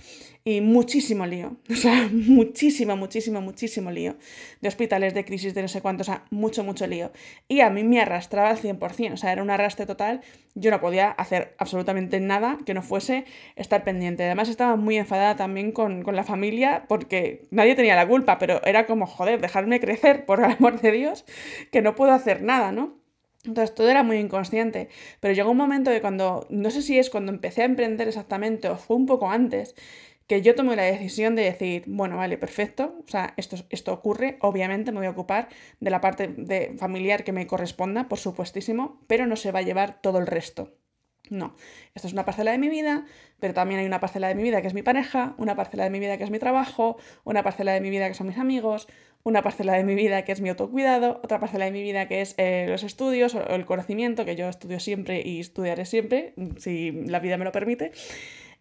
y 0.44 0.62
muchísimo 0.62 1.26
lío, 1.26 1.58
o 1.70 1.76
sea, 1.76 2.10
muchísimo, 2.12 2.96
muchísimo, 2.98 3.42
muchísimo 3.42 3.92
lío, 3.92 4.16
de 4.62 4.68
hospitales, 4.68 5.14
de 5.14 5.26
crisis, 5.26 5.54
de 5.54 5.62
no 5.62 5.68
sé 5.68 5.82
cuánto, 5.82 6.02
o 6.02 6.06
sea, 6.06 6.26
mucho, 6.32 6.64
mucho 6.64 6.88
lío. 6.88 7.12
Y 7.48 7.62
a 7.62 7.70
mí 7.70 7.84
me 7.84 8.02
arrastraba 8.02 8.50
al 8.50 8.58
100%, 8.58 9.14
o 9.14 9.18
sea, 9.18 9.32
era 9.32 9.44
un 9.44 9.50
arrastre 9.50 9.86
total, 9.86 10.22
yo 10.56 10.72
no 10.72 10.82
podía 10.82 11.12
hacer 11.12 11.56
absolutamente 11.58 12.20
nada 12.20 12.58
que 12.66 12.74
no 12.74 12.82
fuese 12.82 13.26
estar 13.56 13.84
pendiente. 13.84 14.26
Además 14.26 14.50
estaba 14.50 14.76
muy 14.76 14.98
enfadada 14.98 15.36
también 15.36 15.72
con, 15.72 16.04
con 16.04 16.16
la 16.16 16.24
familia, 16.24 16.86
porque 16.88 17.46
nadie 17.52 17.76
tenía 17.76 17.96
la 17.96 18.08
culpa, 18.08 18.38
pero 18.38 18.62
era 18.66 18.86
como, 18.86 19.06
joder, 19.06 19.31
dejarme 19.38 19.80
crecer, 19.80 20.26
por 20.26 20.40
el 20.40 20.52
amor 20.52 20.82
de 20.82 20.92
Dios, 20.92 21.26
que 21.72 21.82
no 21.82 21.96
puedo 21.96 22.12
hacer 22.12 22.42
nada, 22.42 22.72
¿no? 22.72 23.00
Entonces 23.44 23.74
todo 23.74 23.90
era 23.90 24.04
muy 24.04 24.18
inconsciente, 24.18 24.90
pero 25.20 25.34
llegó 25.34 25.52
un 25.52 25.58
momento 25.58 25.90
de 25.90 26.00
cuando, 26.00 26.46
no 26.50 26.70
sé 26.70 26.82
si 26.84 27.00
es 27.00 27.10
cuando 27.10 27.32
empecé 27.32 27.64
a 27.64 27.66
emprender 27.66 28.08
exactamente 28.08 28.70
o 28.70 28.78
fue 28.78 28.98
un 28.98 29.08
poco 29.08 29.32
antes, 29.32 29.76
que 30.28 30.42
yo 30.42 30.56
tomé 30.56 30.76
la 30.76 30.84
decisión 30.84 31.36
de 31.36 31.44
decir, 31.44 31.84
bueno, 31.88 32.18
vale, 32.18 32.38
perfecto, 32.38 32.96
o 33.06 33.10
sea, 33.10 33.34
esto, 33.38 33.58
esto 33.70 33.92
ocurre, 33.92 34.38
obviamente 34.42 34.92
me 34.92 35.00
voy 35.00 35.08
a 35.08 35.12
ocupar 35.12 35.50
de 35.80 35.90
la 35.90 36.00
parte 36.00 36.28
de 36.28 36.76
familiar 36.78 37.24
que 37.24 37.34
me 37.34 37.48
corresponda, 37.48 38.08
por 38.08 38.20
supuestísimo, 38.20 39.02
pero 39.08 39.26
no 39.26 39.36
se 39.36 39.52
va 39.52 39.60
a 39.60 39.64
llevar 39.64 40.02
todo 40.02 40.20
el 40.20 40.28
resto. 40.28 40.74
No, 41.30 41.56
esto 41.96 42.08
es 42.08 42.14
una 42.14 42.26
parcela 42.26 42.52
de 42.52 42.58
mi 42.58 42.68
vida, 42.70 43.06
pero 43.40 43.54
también 43.54 43.80
hay 43.80 43.86
una 43.86 44.00
parcela 44.00 44.28
de 44.28 44.36
mi 44.36 44.44
vida 44.44 44.62
que 44.62 44.68
es 44.68 44.74
mi 44.74 44.84
pareja, 44.84 45.34
una 45.38 45.56
parcela 45.56 45.86
de 45.86 45.90
mi 45.90 46.00
vida 46.00 46.18
que 46.18 46.26
es 46.26 46.30
mi 46.30 46.40
trabajo, 46.40 46.98
una 47.24 47.42
parcela 47.42 47.72
de 47.72 47.82
mi 47.82 47.90
vida 47.90 48.08
que 48.08 48.14
son 48.14 48.28
mis 48.28 48.38
amigos, 48.38 48.88
una 49.24 49.42
parcela 49.42 49.74
de 49.74 49.84
mi 49.84 49.96
vida 49.96 50.24
que 50.24 50.32
es 50.32 50.42
mi 50.42 50.50
autocuidado, 50.50 51.20
otra 51.24 51.40
parcela 51.40 51.66
de 51.66 51.72
mi 51.72 51.82
vida 51.82 52.08
que 52.08 52.22
es 52.22 52.36
eh, 52.38 52.66
los 52.70 52.84
estudios 52.84 53.36
o 53.36 53.56
el 53.56 53.66
conocimiento, 53.66 54.26
que 54.26 54.36
yo 54.36 54.50
estudio 54.50 54.80
siempre 54.80 55.22
y 55.26 55.40
estudiaré 55.40 55.86
siempre, 55.86 56.34
si 56.58 56.92
la 56.92 57.20
vida 57.20 57.38
me 57.38 57.46
lo 57.46 57.52
permite. 57.52 57.92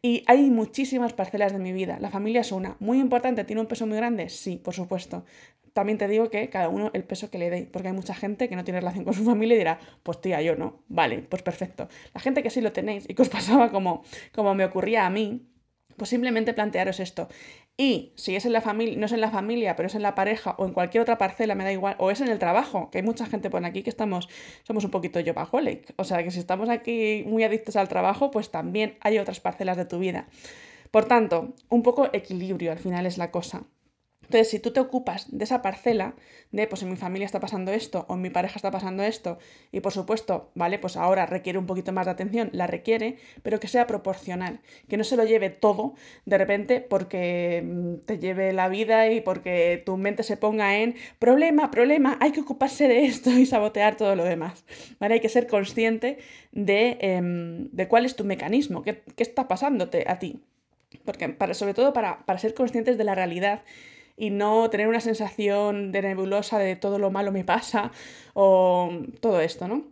Y 0.03 0.25
hay 0.27 0.49
muchísimas 0.49 1.13
parcelas 1.13 1.53
de 1.53 1.59
mi 1.59 1.73
vida. 1.73 1.99
La 2.01 2.09
familia 2.09 2.41
es 2.41 2.53
una. 2.53 2.77
Muy 2.81 2.99
importante, 2.99 3.45
¿tiene 3.45 3.61
un 3.61 3.69
peso 3.69 3.87
muy 3.87 3.99
grande? 3.99 4.31
Sí, 4.31 4.57
por 4.57 4.73
supuesto 4.73 5.25
también 5.73 5.99
te 5.99 6.09
digo 6.09 6.31
que 6.31 6.49
cada 6.49 6.69
uno 6.69 6.91
el 6.95 7.05
peso 7.05 7.31
que 7.31 7.39
le 7.39 7.51
dé, 7.51 7.69
porque 7.71 7.89
hay 7.89 7.95
mucha 7.95 8.15
gente 8.15 8.49
que 8.49 8.57
no 8.57 8.65
tiene 8.65 8.81
relación 8.81 9.05
con 9.05 9.15
su 9.15 9.25
familia 9.25 9.55
y 9.55 9.59
dirá, 9.59 9.79
pues 10.03 10.21
tía, 10.21 10.43
yo 10.43 10.57
no, 10.57 10.83
vale, 10.89 11.19
pues 11.23 11.43
perfecto. 11.43 11.89
La 12.15 12.21
gente 12.21 12.43
que 12.43 12.51
sí 12.51 12.61
lo 12.61 12.73
tenéis 12.73 13.09
y 13.09 13.15
que 13.15 13.23
os 13.23 13.29
pasaba 13.39 13.71
como, 13.71 14.03
como 14.33 14.55
me 14.55 14.65
ocurría 14.65 15.07
a 15.07 15.11
mí, 15.11 15.47
pues 15.97 16.11
simplemente 16.11 16.55
plantearos 16.55 17.01
esto. 17.01 17.29
Y 17.81 18.13
si 18.15 18.37
es 18.37 18.45
en 18.45 18.53
la 18.53 18.61
familia, 18.61 18.99
no 18.99 19.07
es 19.07 19.13
en 19.13 19.23
la 19.23 19.31
familia, 19.31 19.75
pero 19.75 19.87
es 19.87 19.95
en 19.95 20.03
la 20.03 20.15
pareja 20.15 20.55
o 20.59 20.67
en 20.67 20.75
cualquier 20.75 21.01
otra 21.01 21.17
parcela, 21.17 21.55
me 21.55 21.65
da 21.65 21.73
igual, 21.73 21.97
o 21.97 22.11
es 22.11 22.21
en 22.21 22.29
el 22.29 22.39
trabajo, 22.39 22.91
que 22.91 22.99
hay 22.99 23.03
mucha 23.03 23.25
gente 23.25 23.49
por 23.49 23.65
aquí 23.65 23.83
que 23.83 23.89
estamos, 23.89 24.29
somos 24.65 24.85
un 24.85 24.91
poquito 24.91 25.19
yo 25.19 25.33
O 25.97 26.05
sea, 26.05 26.23
que 26.23 26.31
si 26.31 26.41
estamos 26.41 26.69
aquí 26.69 27.25
muy 27.27 27.43
adictos 27.43 27.77
al 27.77 27.89
trabajo, 27.89 28.31
pues 28.31 28.51
también 28.51 28.99
hay 29.01 29.17
otras 29.17 29.41
parcelas 29.41 29.79
de 29.79 29.87
tu 29.87 29.99
vida. 29.99 30.29
Por 30.91 31.07
tanto, 31.07 31.55
un 31.71 31.83
poco 31.83 32.11
equilibrio 32.13 32.71
al 32.71 32.79
final 32.79 33.07
es 33.07 33.17
la 33.17 33.31
cosa. 33.31 33.63
Entonces, 34.31 34.49
si 34.49 34.61
tú 34.61 34.71
te 34.71 34.79
ocupas 34.79 35.27
de 35.37 35.43
esa 35.43 35.61
parcela, 35.61 36.15
de 36.53 36.69
pues 36.69 36.85
en 36.85 36.91
mi 36.91 36.95
familia 36.95 37.27
está 37.27 37.41
pasando 37.41 37.73
esto 37.73 38.07
o 38.09 38.15
en 38.15 38.23
mi 38.23 38.31
pareja 38.31 38.55
está 38.55 38.71
pasando 38.71 39.03
esto, 39.03 39.41
y 39.73 39.81
por 39.81 39.93
supuesto, 39.93 40.53
vale, 40.55 40.79
pues 40.79 40.97
ahora 40.97 41.27
requiere 41.27 41.59
un 41.59 41.67
poquito 41.67 41.91
más 41.91 42.07
de 42.07 42.13
atención, 42.13 42.49
la 42.53 42.69
requiere, 42.69 43.17
pero 43.43 43.59
que 43.59 43.67
sea 43.67 43.89
proporcional, 43.89 44.61
que 44.89 44.97
no 44.97 45.03
se 45.03 45.17
lo 45.17 45.25
lleve 45.25 45.51
todo 45.51 45.95
de 46.27 46.39
repente 46.39 46.81
porque 46.81 47.61
mm, 47.65 48.07
te 48.07 48.21
lleve 48.21 48.53
la 48.53 48.69
vida 48.69 49.11
y 49.11 49.21
porque 49.21 49.83
tu 49.85 49.97
mente 49.97 50.23
se 50.23 50.37
ponga 50.37 50.79
en 50.79 50.95
problema, 51.19 51.73
problema, 51.73 52.17
hay 52.21 52.31
que 52.31 52.43
ocuparse 52.43 52.87
de 52.87 53.07
esto 53.07 53.31
y 53.31 53.47
sabotear 53.47 53.97
todo 53.97 54.15
lo 54.15 54.23
demás. 54.23 54.65
¿Vale? 55.01 55.15
Hay 55.15 55.21
que 55.21 55.29
ser 55.29 55.49
consciente 55.49 56.19
de, 56.53 56.99
em, 57.01 57.69
cuál 57.89 58.07
es 58.07 58.15
tu 58.15 58.25
mecanismo, 58.25 58.85
qué, 58.85 59.03
está 59.17 59.49
pasándote 59.49 60.05
a 60.07 60.21
ti. 60.21 60.39
Porque 61.05 61.37
sobre 61.55 61.75
todo 61.75 61.93
para, 61.93 62.25
para 62.27 62.39
ser 62.39 62.55
conscientes 62.55 62.97
de 62.97 63.05
la 63.05 63.17
realidad 63.17 63.63
y 64.21 64.29
no 64.29 64.69
tener 64.69 64.87
una 64.87 65.01
sensación 65.01 65.93
de 65.93 66.03
nebulosa 66.03 66.59
de 66.59 66.77
todo 66.77 66.99
lo 66.99 67.11
malo 67.11 67.33
me 67.33 67.43
pasa 67.43 67.91
o 68.35 68.91
todo 69.21 69.41
esto, 69.41 69.67
¿no? 69.67 69.89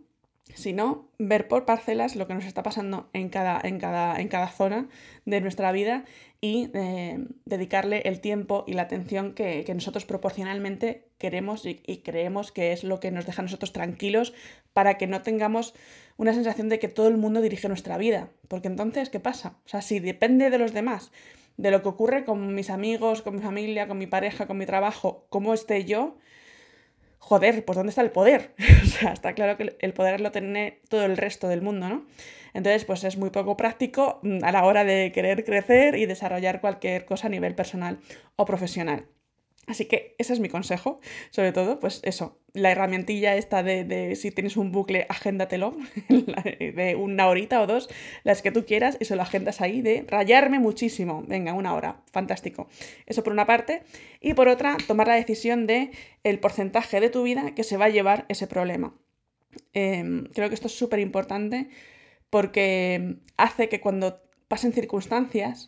Sino 0.53 1.09
ver 1.17 1.47
por 1.47 1.65
parcelas 1.65 2.15
lo 2.15 2.27
que 2.27 2.35
nos 2.35 2.45
está 2.45 2.61
pasando 2.61 3.09
en 3.13 3.29
cada, 3.29 3.59
en 3.63 3.79
cada, 3.79 4.19
en 4.21 4.27
cada 4.27 4.49
zona 4.49 4.87
de 5.25 5.41
nuestra 5.41 5.71
vida 5.71 6.05
y 6.41 6.69
eh, 6.75 7.25
dedicarle 7.45 8.03
el 8.05 8.21
tiempo 8.21 8.65
y 8.67 8.73
la 8.73 8.83
atención 8.83 9.33
que, 9.33 9.65
nosotros 9.73 10.05
proporcionalmente 10.05 11.07
queremos 11.17 11.65
y, 11.65 11.81
y, 11.87 11.97
creemos 11.97 12.51
que 12.51 12.71
es 12.71 12.83
lo 12.83 12.99
que 12.99 13.09
nos 13.09 13.25
deja 13.25 13.41
a 13.41 13.45
nosotros 13.45 13.73
tranquilos 13.73 14.33
para 14.73 14.99
que 14.99 15.07
no 15.07 15.23
tengamos 15.23 15.73
una 16.17 16.35
sensación 16.35 16.69
de 16.69 16.77
que 16.77 16.87
todo 16.87 17.07
el 17.07 17.17
mundo 17.17 17.41
dirige 17.41 17.67
nuestra 17.67 17.97
vida. 17.97 18.29
Porque 18.47 18.67
entonces, 18.67 19.09
¿qué 19.09 19.19
pasa? 19.19 19.57
O 19.65 19.69
sea, 19.69 19.81
si 19.81 19.99
depende 19.99 20.51
de 20.51 20.59
los 20.59 20.71
demás 20.71 21.11
de 21.59 21.71
lo 21.71 21.81
que 21.81 21.89
ocurre 21.89 22.23
con 22.23 22.55
mis 22.55 22.69
amigos, 22.69 23.21
con 23.21 23.35
mi 23.35 23.41
familia, 23.41 23.89
con 23.89 23.97
mi 23.97 24.07
pareja, 24.07 24.47
con 24.47 24.57
mi 24.57 24.65
trabajo, 24.65 25.25
cómo 25.29 25.53
esté 25.53 25.83
yo, 25.83 26.15
joder, 27.17 27.65
pues 27.65 27.75
¿dónde 27.75 27.89
está 27.89 28.01
el 28.01 28.11
poder? 28.11 28.55
o 28.83 28.85
sea, 28.87 29.11
está 29.11 29.33
claro 29.33 29.57
que 29.57 29.75
el 29.77 29.93
poder 29.93 30.21
lo 30.21 30.31
tiene 30.31 30.79
todo 30.87 31.03
el 31.03 31.17
resto 31.17 31.49
del 31.49 31.61
mundo, 31.61 31.89
¿no? 31.89 32.05
Entonces, 32.53 32.85
pues 32.85 33.03
es 33.03 33.17
muy 33.17 33.29
poco 33.29 33.57
práctico 33.57 34.21
mm, 34.23 34.43
a 34.43 34.53
la 34.53 34.63
hora 34.63 34.85
de 34.85 35.11
querer 35.11 35.43
crecer 35.43 35.95
y 35.95 36.05
desarrollar 36.05 36.61
cualquier 36.61 37.03
cosa 37.03 37.27
a 37.27 37.29
nivel 37.29 37.55
personal 37.55 37.99
o 38.37 38.45
profesional. 38.45 39.05
Así 39.69 39.85
que 39.85 40.15
ese 40.17 40.33
es 40.33 40.39
mi 40.39 40.49
consejo, 40.49 40.99
sobre 41.29 41.51
todo, 41.51 41.79
pues 41.79 42.01
eso, 42.03 42.39
la 42.53 42.71
herramientilla 42.71 43.35
esta 43.35 43.61
de, 43.61 44.15
si 44.15 44.31
tienes 44.31 44.57
un 44.57 44.71
bucle, 44.71 45.05
agéndatelo, 45.09 45.77
de 46.09 46.97
una 46.99 47.27
horita 47.27 47.61
o 47.61 47.67
dos, 47.67 47.87
las 48.23 48.41
que 48.41 48.49
tú 48.49 48.65
quieras, 48.65 48.97
y 48.99 49.05
se 49.05 49.15
lo 49.15 49.21
agendas 49.21 49.61
ahí 49.61 49.83
de 49.83 50.05
rayarme 50.07 50.57
muchísimo, 50.57 51.23
venga, 51.27 51.53
una 51.53 51.75
hora, 51.75 52.01
fantástico. 52.11 52.67
Eso 53.05 53.23
por 53.23 53.31
una 53.31 53.45
parte, 53.45 53.83
y 54.19 54.33
por 54.33 54.47
otra, 54.47 54.75
tomar 54.87 55.07
la 55.07 55.13
decisión 55.13 55.67
de 55.67 55.91
el 56.23 56.39
porcentaje 56.39 56.99
de 56.99 57.11
tu 57.11 57.21
vida 57.21 57.53
que 57.53 57.63
se 57.63 57.77
va 57.77 57.85
a 57.85 57.89
llevar 57.89 58.25
ese 58.27 58.47
problema. 58.47 58.95
Em, 59.73 60.25
creo 60.33 60.49
que 60.49 60.55
esto 60.55 60.65
es 60.65 60.75
súper 60.75 60.99
importante 60.99 61.69
porque 62.31 63.17
hace 63.37 63.69
que 63.69 63.81
cuando 63.81 64.23
pasen 64.47 64.73
circunstancias, 64.73 65.67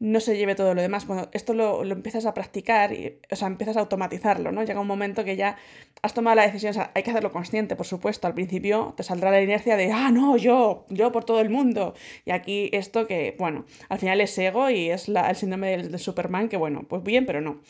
no 0.00 0.20
se 0.20 0.36
lleve 0.36 0.54
todo 0.54 0.74
lo 0.74 0.82
demás. 0.82 1.04
Cuando 1.04 1.28
esto 1.32 1.54
lo, 1.54 1.82
empiezas 1.84 2.26
a 2.26 2.34
practicar, 2.34 2.92
y, 2.92 3.18
o 3.30 3.36
sea, 3.36 3.48
empiezas 3.48 3.76
a 3.76 3.80
automatizarlo, 3.80 4.52
¿no? 4.52 4.62
Llega 4.62 4.80
un 4.80 4.86
momento 4.86 5.24
que 5.24 5.36
ya 5.36 5.56
has 6.02 6.14
tomado 6.14 6.36
la 6.36 6.42
decisión, 6.42 6.70
o 6.70 6.74
sea, 6.74 6.92
hay 6.94 7.02
que 7.02 7.10
hacerlo 7.10 7.32
consciente, 7.32 7.76
por 7.76 7.86
supuesto. 7.86 8.26
Al 8.26 8.34
principio 8.34 8.94
te 8.96 9.02
saldrá 9.02 9.30
la 9.30 9.42
inercia 9.42 9.76
de, 9.76 9.92
ah, 9.92 10.10
no, 10.12 10.36
yo, 10.36 10.86
yo 10.88 11.10
por 11.12 11.24
todo 11.24 11.40
el 11.40 11.50
mundo. 11.50 11.94
Y 12.24 12.30
aquí 12.30 12.70
esto 12.72 13.06
que, 13.06 13.34
bueno, 13.38 13.64
al 13.88 13.98
final 13.98 14.20
es 14.20 14.36
ego 14.38 14.70
y 14.70 14.90
es 14.90 15.08
el 15.08 15.36
síndrome 15.36 15.76
del, 15.76 15.98
Superman, 15.98 16.48
que 16.48 16.56
bueno, 16.56 16.84
pues 16.88 17.02
bien, 17.02 17.26
pero 17.26 17.40
no. 17.40 17.60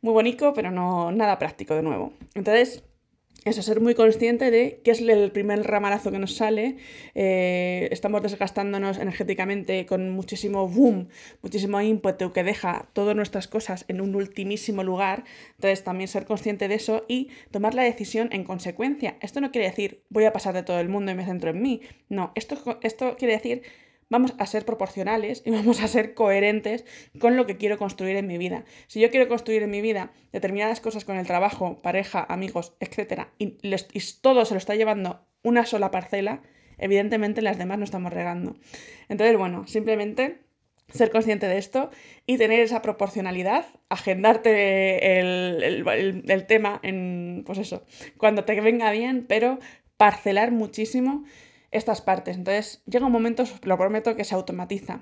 Muy 0.00 0.12
bonito, 0.12 0.52
pero 0.54 0.70
no 0.70 1.12
nada 1.12 1.38
práctico 1.38 1.74
de 1.74 1.82
nuevo. 1.82 2.12
Entonces, 2.34 2.84
eso, 3.46 3.62
ser 3.62 3.80
muy 3.80 3.94
consciente 3.94 4.50
de 4.50 4.80
qué 4.82 4.90
es 4.90 5.00
el 5.00 5.30
primer 5.30 5.62
ramalazo 5.62 6.10
que 6.10 6.18
nos 6.18 6.34
sale. 6.34 6.76
Eh, 7.14 7.88
estamos 7.92 8.20
desgastándonos 8.20 8.98
energéticamente 8.98 9.86
con 9.86 10.10
muchísimo 10.10 10.68
boom, 10.68 11.08
muchísimo 11.42 11.80
ímpetu 11.80 12.32
que 12.32 12.42
deja 12.42 12.88
todas 12.92 13.14
nuestras 13.14 13.46
cosas 13.46 13.84
en 13.86 14.00
un 14.00 14.16
ultimísimo 14.16 14.82
lugar. 14.82 15.22
Entonces, 15.54 15.84
también 15.84 16.08
ser 16.08 16.26
consciente 16.26 16.66
de 16.66 16.74
eso 16.74 17.04
y 17.06 17.28
tomar 17.52 17.74
la 17.74 17.82
decisión 17.82 18.28
en 18.32 18.42
consecuencia. 18.42 19.16
Esto 19.20 19.40
no 19.40 19.52
quiere 19.52 19.68
decir 19.68 20.02
voy 20.08 20.24
a 20.24 20.32
pasar 20.32 20.52
de 20.52 20.64
todo 20.64 20.80
el 20.80 20.88
mundo 20.88 21.12
y 21.12 21.14
me 21.14 21.24
centro 21.24 21.50
en 21.50 21.62
mí. 21.62 21.82
No, 22.08 22.32
esto, 22.34 22.80
esto 22.82 23.16
quiere 23.16 23.34
decir 23.34 23.62
vamos 24.08 24.34
a 24.38 24.46
ser 24.46 24.64
proporcionales 24.64 25.42
y 25.44 25.50
vamos 25.52 25.82
a 25.82 25.88
ser 25.88 26.14
coherentes 26.14 26.84
con 27.18 27.36
lo 27.36 27.46
que 27.46 27.56
quiero 27.56 27.78
construir 27.78 28.16
en 28.16 28.26
mi 28.26 28.38
vida. 28.38 28.64
Si 28.86 29.00
yo 29.00 29.10
quiero 29.10 29.28
construir 29.28 29.62
en 29.62 29.70
mi 29.70 29.80
vida 29.80 30.12
determinadas 30.32 30.80
cosas 30.80 31.04
con 31.04 31.16
el 31.16 31.26
trabajo, 31.26 31.78
pareja, 31.82 32.24
amigos, 32.28 32.74
etc., 32.80 33.28
y, 33.38 33.56
todo 34.20 34.44
se 34.44 34.54
lo 34.54 34.58
está 34.58 34.74
llevando 34.74 35.26
una 35.42 35.66
sola 35.66 35.90
parcela, 35.90 36.42
evidentemente 36.78 37.42
las 37.42 37.58
demás 37.58 37.78
no 37.78 37.84
estamos 37.84 38.12
regando. 38.12 38.56
Entonces, 39.08 39.36
bueno, 39.36 39.66
simplemente 39.66 40.40
ser 40.88 41.10
consciente 41.10 41.48
de 41.48 41.58
esto 41.58 41.90
y 42.26 42.38
tener 42.38 42.60
esa 42.60 42.80
proporcionalidad, 42.80 43.66
agendarte 43.88 45.18
el, 45.18 46.24
el 46.28 46.46
tema 46.46 46.78
en, 46.82 47.42
pues 47.44 47.58
eso, 47.58 47.84
cuando 48.16 48.44
te 48.44 48.60
venga 48.60 48.90
bien, 48.92 49.26
pero 49.26 49.58
parcelar 49.96 50.52
muchísimo 50.52 51.24
estas 51.70 52.00
partes. 52.00 52.36
Entonces 52.36 52.82
llega 52.86 53.06
un 53.06 53.12
momento, 53.12 53.44
lo 53.62 53.76
prometo, 53.76 54.16
que 54.16 54.24
se 54.24 54.34
automatiza. 54.34 55.00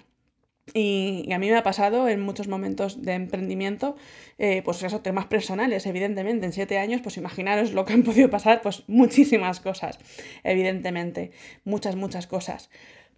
Y, 0.72 1.30
a 1.32 1.38
mí 1.38 1.50
me 1.50 1.56
ha 1.56 1.62
pasado 1.62 2.08
en 2.08 2.22
muchos 2.22 2.48
momentos 2.48 3.02
de 3.02 3.12
emprendimiento, 3.12 3.96
eh, 4.38 4.62
pues 4.64 4.82
esos 4.82 5.02
temas 5.02 5.26
personales, 5.26 5.84
evidentemente. 5.86 6.46
En 6.46 6.52
siete 6.52 6.78
años, 6.78 7.02
pues 7.02 7.18
imaginaros 7.18 7.72
lo 7.72 7.84
que 7.84 7.92
han 7.92 8.02
podido 8.02 8.30
pasar, 8.30 8.62
pues 8.62 8.84
muchísimas 8.86 9.60
cosas, 9.60 9.98
evidentemente. 10.42 11.32
Muchas, 11.64 11.96
muchas 11.96 12.26
cosas. 12.26 12.70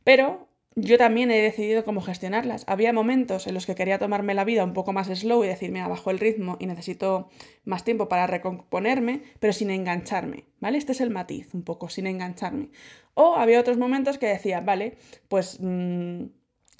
Pero 0.03 0.49
yo 0.79 0.99
también 0.99 1.31
he 1.31 1.41
decidido 1.41 1.85
cómo 1.85 2.03
gestionarlas. 2.03 2.65
Había 2.69 2.93
momentos 2.93 3.47
en 3.47 3.55
los 3.55 3.65
que 3.65 3.75
quería 3.75 3.99
tomarme 3.99 4.35
la 4.35 4.45
vida 4.45 4.63
un 4.63 4.75
poco 4.75 4.93
más 4.93 5.09
slow 5.09 5.43
y 5.43 5.49
decirme, 5.49 5.81
abajo 5.81 6.11
el 6.11 6.19
ritmo 6.19 6.59
y 6.61 6.67
necesito 6.67 7.31
más 7.65 7.83
tiempo 7.83 8.09
para 8.09 8.27
recomponerme, 8.27 9.23
pero 9.41 9.55
sin 9.55 9.71
engancharme, 9.71 10.45
¿vale? 10.61 10.77
Este 10.77 10.93
es 10.93 11.01
el 11.01 11.11
matiz, 11.11 11.55
un 11.55 11.63
poco, 11.63 11.89
sin 11.89 12.07
engancharme. 12.07 12.69
O 13.15 13.37
había 13.37 13.59
otros 13.59 13.79
momentos 13.79 14.19
que 14.19 14.27
decía, 14.27 14.61
vale, 14.61 14.99
pues... 15.29 15.59
Mm, 15.61 16.27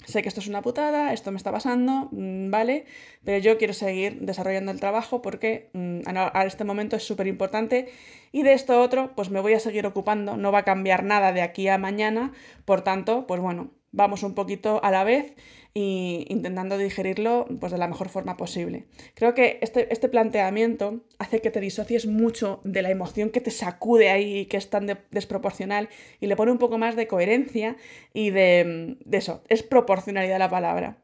sé 0.05 0.21
que 0.21 0.29
esto 0.29 0.39
es 0.41 0.47
una 0.47 0.61
putada, 0.61 1.11
esto 1.11 1.31
me 1.31 1.37
está 1.37 1.51
pasando, 1.51 2.09
mm, 2.11 2.51
¿vale? 2.51 2.85
Pero 3.23 3.39
yo 3.39 3.57
quiero 3.57 3.73
seguir 3.73 4.19
desarrollando 4.21 4.71
el 4.71 4.79
trabajo 4.79 5.21
porque 5.21 5.69
mm, 5.73 6.01
a 6.15 6.45
este 6.45 6.63
momento 6.63 6.95
es 6.95 7.03
súper 7.03 7.27
importante 7.27 7.89
y 8.31 8.43
de 8.43 8.53
esto 8.53 8.79
otro, 8.81 9.15
pues 9.15 9.29
me 9.31 9.39
voy 9.41 9.53
a 9.53 9.59
seguir 9.59 9.85
ocupando, 9.87 10.37
no 10.37 10.51
va 10.51 10.59
a 10.59 10.63
cambiar 10.65 11.03
nada 11.03 11.33
de 11.33 11.41
aquí 11.41 11.67
a 11.67 11.77
mañana, 11.77 12.31
por 12.65 12.81
tanto, 12.81 13.25
pues 13.27 13.41
bueno, 13.41 13.71
vamos 13.91 14.23
un 14.23 14.33
poquito 14.33 14.83
a 14.83 14.91
la 14.91 15.03
vez 15.03 15.33
e 15.73 16.25
intentando 16.29 16.77
digerirlo 16.77 17.45
pues, 17.59 17.71
de 17.71 17.77
la 17.77 17.87
mejor 17.87 18.09
forma 18.09 18.35
posible. 18.35 18.85
Creo 19.13 19.33
que 19.33 19.59
este, 19.61 19.91
este, 19.93 20.09
planteamiento 20.09 21.01
hace 21.19 21.39
que 21.39 21.51
te 21.51 21.59
disocies 21.59 22.07
mucho 22.07 22.61
de 22.63 22.81
la 22.81 22.89
emoción 22.89 23.29
que 23.29 23.41
te 23.41 23.51
sacude 23.51 24.09
ahí 24.09 24.39
y 24.39 24.45
que 24.45 24.57
es 24.57 24.69
tan 24.69 24.87
desproporcional 25.11 25.89
y 26.19 26.27
le 26.27 26.35
pone 26.35 26.51
un 26.51 26.57
poco 26.57 26.77
más 26.77 26.95
de 26.95 27.07
coherencia 27.07 27.77
y 28.13 28.31
de, 28.31 28.97
de 29.05 29.17
eso, 29.17 29.43
es 29.49 29.61
proporcionalidad 29.61 30.39
la 30.39 30.49
palabra. 30.49 30.97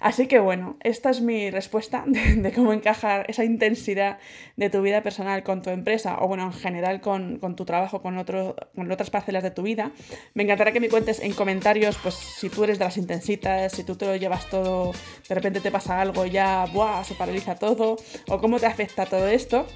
Así 0.00 0.26
que 0.26 0.38
bueno, 0.38 0.76
esta 0.82 1.10
es 1.10 1.20
mi 1.20 1.50
respuesta 1.50 2.04
de, 2.06 2.52
cómo 2.52 2.72
encajar 2.72 3.26
esa 3.28 3.44
intensidad 3.44 4.18
de 4.56 4.70
tu 4.70 4.82
vida 4.82 5.02
personal 5.02 5.42
con 5.42 5.62
tu 5.62 5.70
empresa 5.70 6.18
o 6.20 6.28
bueno, 6.28 6.44
en 6.44 6.52
general 6.52 7.00
con, 7.00 7.40
tu 7.56 7.64
trabajo, 7.64 8.02
con, 8.02 8.22
con 8.24 8.92
otras 8.92 9.10
parcelas 9.10 9.42
de 9.42 9.50
tu 9.50 9.62
vida. 9.62 9.92
Me 10.34 10.42
encantará 10.42 10.72
que 10.72 10.80
me 10.80 10.88
cuentes 10.88 11.20
en 11.20 11.32
comentarios 11.32 11.98
pues 12.02 12.14
si 12.14 12.48
tú 12.48 12.64
eres 12.64 12.78
de 12.78 12.84
las 12.84 12.96
intensitas, 12.96 13.72
si 13.72 13.84
tú 13.84 13.96
te 13.96 14.06
lo 14.06 14.16
llevas 14.16 14.48
todo, 14.48 14.92
de 15.28 15.34
repente 15.34 15.60
te 15.60 15.70
pasa 15.70 16.00
algo 16.00 16.26
y 16.26 16.30
ya, 16.30 16.66
¡buah!, 16.72 17.04
se 17.04 17.14
paraliza 17.14 17.56
todo 17.56 17.96
o 18.28 18.40
cómo 18.40 18.58
te 18.58 18.66
afecta 18.66 19.06
todo 19.06 19.28
esto. 19.28 19.66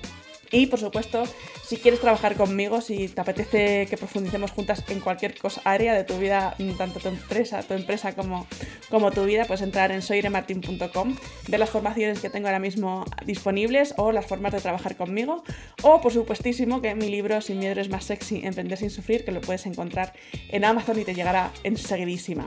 Y 0.52 0.66
por 0.66 0.80
supuesto, 0.80 1.24
si 1.64 1.76
quieres 1.76 2.00
trabajar 2.00 2.36
conmigo, 2.36 2.80
si 2.80 3.08
te 3.08 3.20
apetece 3.20 3.86
que 3.88 3.96
profundicemos 3.96 4.50
juntas 4.50 4.82
en 4.88 5.00
cualquier 5.00 5.38
cosa, 5.38 5.60
área 5.64 5.94
de 5.94 6.02
tu 6.02 6.18
vida, 6.18 6.56
tanto 6.76 6.98
tu 6.98 7.08
empresa, 7.08 7.62
tu 7.62 7.74
empresa 7.74 8.14
como, 8.14 8.46
como 8.88 9.12
tu 9.12 9.24
vida, 9.24 9.44
puedes 9.44 9.62
entrar 9.62 9.92
en 9.92 10.02
soiremartin.com, 10.02 11.16
ver 11.48 11.60
las 11.60 11.70
formaciones 11.70 12.20
que 12.20 12.30
tengo 12.30 12.48
ahora 12.48 12.58
mismo 12.58 13.04
disponibles 13.24 13.94
o 13.96 14.10
las 14.10 14.26
formas 14.26 14.52
de 14.52 14.60
trabajar 14.60 14.96
conmigo. 14.96 15.44
O 15.82 16.00
por 16.00 16.12
supuestísimo 16.12 16.82
que 16.82 16.94
mi 16.94 17.08
libro 17.08 17.40
Sin 17.40 17.60
miedo 17.60 17.80
es 17.80 17.88
más 17.88 18.04
sexy, 18.04 18.40
Emprender 18.44 18.78
sin 18.78 18.90
sufrir, 18.90 19.24
que 19.24 19.30
lo 19.30 19.40
puedes 19.40 19.66
encontrar 19.66 20.12
en 20.48 20.64
Amazon 20.64 20.98
y 20.98 21.04
te 21.04 21.14
llegará 21.14 21.52
enseguidísima. 21.62 22.46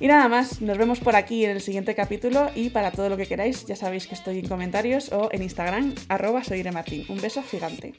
Y 0.00 0.06
nada 0.06 0.28
más, 0.28 0.60
nos 0.60 0.76
vemos 0.76 1.00
por 1.00 1.16
aquí 1.16 1.44
en 1.44 1.52
el 1.52 1.60
siguiente 1.60 1.94
capítulo 1.94 2.50
y 2.54 2.70
para 2.70 2.90
todo 2.90 3.08
lo 3.08 3.16
que 3.16 3.26
queráis, 3.26 3.64
ya 3.66 3.76
sabéis 3.76 4.06
que 4.06 4.14
estoy 4.14 4.38
en 4.38 4.48
comentarios 4.48 5.12
o 5.12 5.28
en 5.32 5.42
Instagram, 5.42 5.94
arroba 6.08 6.42
soiremartin 6.44 7.06
beso 7.24 7.42
gigante. 7.50 7.94